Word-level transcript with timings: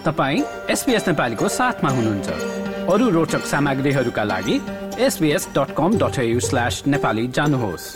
तपाईँ 0.00 0.42
एसपिएस 0.70 1.08
नेपालीको 1.08 1.48
साथमा 1.48 1.90
हुनुहुन्छ। 1.90 2.88
अरू 2.88 3.08
रोचक 3.10 3.44
सामग्रीहरूका 3.46 4.24
लागि 4.24 4.56
SBS 4.98 5.48
dot 5.56 5.74
com 5.76 5.98
dot 5.98 6.16
slash 6.40 6.82
Nepali 6.86 7.26
जानुहोस्। 7.28 7.94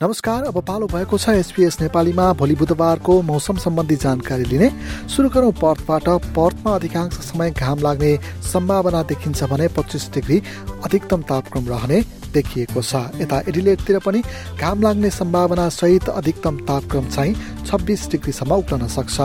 नमस्कार 0.00 0.44
अब 0.44 0.56
पालो 0.64 0.86
भएको 0.86 1.18
छ 1.18 1.28
एसपिएस 1.28 1.76
नेपालीमा। 1.80 2.32
भोलि 2.32 2.54
बुधबारको 2.56 3.20
मौसम 3.22 3.56
सम्बन्धी 3.56 3.96
जानकारी 3.96 4.44
लिने। 4.44 4.68
सुरु 5.08 5.28
गरौँ 5.28 5.52
पर्थबाट। 5.52 6.08
पर्थमा 6.36 6.74
अधिकांश 6.74 7.12
समय 7.12 7.50
घाम 7.50 7.78
लाग्ने 7.78 8.16
सम्भावना 8.52 9.02
देखिन्छ 9.02 9.44
भने 9.44 9.68
पच्चिस 9.68 10.10
डिग्री 10.12 10.42
अधिकतम 10.84 11.22
तापक्रम 11.22 11.68
रहने 11.68 12.00
देखिएको 12.32 12.82
छ। 12.82 12.94
यता 13.20 13.38
एडिलेटतिर 13.48 13.98
पनि 13.98 14.22
घाम 14.58 14.82
लाग्ने 14.82 15.10
सम्भावना 15.10 15.68
सहित 15.70 16.08
अधिकतम 16.10 16.56
तापक्रम 16.64 17.08
चाहिँ 17.08 17.34
छब्बिस 17.66 18.10
डिग्रीसम्म 18.10 18.52
उक्लन 18.54 18.86
सक्छ। 18.88 19.20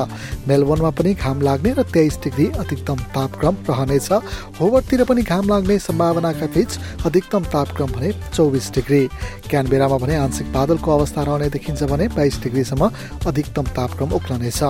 मेलबोर्नमा 0.47 0.89
पनि 0.91 1.13
घाम 1.13 1.41
लाग्ने 1.41 1.71
र 1.73 1.83
तेइस 1.87 2.19
डिग्री 2.23 2.45
अधिकतम 2.59 2.97
तापक्रम 3.15 3.55
रहनेछ। 3.69 4.11
होवर्डतिर 4.59 5.03
पनि 5.03 5.21
घाम 5.23 5.49
लाग्ने 5.49 5.79
सम्भावनाका 5.79 6.47
बीच 6.55 6.71
अधिकतम 7.05 7.43
तापक्रम 7.53 7.89
भने 7.91 8.11
चौबिस 8.35 8.71
डिग्री। 8.73 9.01
क्यानबेरामा 9.49 9.97
भने 9.97 10.15
आंशिक 10.15 10.51
बादलको 10.53 10.91
अवस्था 10.91 11.21
रहने 11.23 11.49
देखिन्छ 11.49 11.83
भने 11.83 12.07
बाइस 12.15 12.41
डिग्रीसम्म 12.43 12.91
अधिकतम 13.27 13.65
तापक्रम 13.75 14.09
उक्लनेछ। 14.13 14.61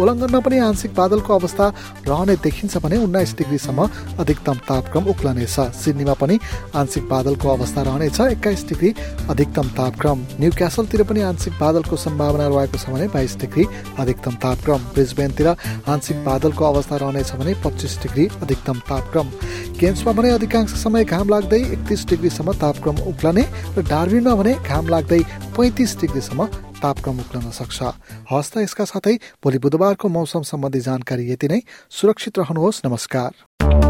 उल्लङ्घनमा 0.00 0.40
पनि 0.40 0.58
आंशिक 0.60 0.94
बादलको 0.94 1.34
अवस्था 1.34 1.66
रहने 2.08 2.34
देखिन्छ 2.36 2.76
भने 2.78 2.96
उन्नाइस 3.04 3.34
डिग्रीसम्म 3.38 3.88
अधिकतम 4.18 4.56
तापक्रम 4.68 5.04
उक्लनेछ। 5.10 5.56
सिडनीमा 5.76 6.14
पनि 6.14 6.38
आंशिक 6.74 7.08
बादलको 7.08 7.48
अवस्था 7.48 7.79
अवस्था 7.80 7.92
रहनेछ 7.92 8.20
एक्काइस 8.32 8.64
डिग्री 8.68 8.94
अधिकतम 9.30 9.68
तापक्रम। 9.72 10.18
न्यू 10.40 10.50
क्यासलतिर 10.52 11.02
पनि 11.02 11.20
आंशिक 11.22 11.52
बादलको 11.60 11.96
सम्भावना 11.96 12.46
रहेको 12.48 12.76
छ 12.76 12.88
भने 12.90 13.06
बाइस 13.08 13.36
डिग्री 13.40 13.64
अधिकतम 13.98 14.34
तापक्रम। 14.36 14.80
ब्रिजबेनतिर 14.92 15.48
आंशिक 15.88 16.16
बादलको 16.24 16.64
अवस्था 16.64 16.96
रहनेछ 16.96 17.32
भने 17.32 17.54
पच्चिस 17.64 17.96
डिग्री 18.02 18.24
अधिकतम 18.42 18.78
तापक्रम। 18.84 19.26
केन्समा 19.80 20.12
भने 20.12 20.30
अधिकांश 20.30 20.70
समय 20.76 21.04
घाम 21.04 21.28
लाग्दै 21.28 21.60
एकतिस 21.72 22.06
डिग्रीसम्म 22.08 22.52
तापक्रम 22.60 22.96
उक्लने 23.08 23.44
र 23.72 23.82
डार्बिनमा 23.82 24.34
भने 24.34 24.52
घाम 24.60 24.88
लाग्दै 24.88 25.20
पैँतिस 25.56 26.00
डिग्रीसम्म 26.00 26.46
तापक्रम 26.80 27.16
उक्लन 27.20 27.50
सक्छ। 27.50 27.78
हस्त 28.28 28.58
यसका 28.58 28.84
साथै 28.84 29.14
भोलि 29.40 29.58
बुधबारको 29.58 30.08
मौसम 30.10 30.42
सम्बन्धी 30.44 30.80
जानकारी 30.80 31.30
यति 31.32 31.48
नै। 31.48 31.60
सुरक्षित 31.90 32.38
रहनुहोस्। 32.38 32.82
नमस्कार। 32.86 33.89